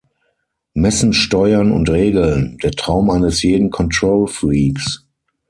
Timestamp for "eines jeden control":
3.11-4.25